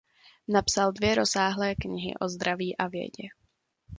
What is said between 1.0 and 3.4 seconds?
rozsáhlé knihy o zdraví a vědě.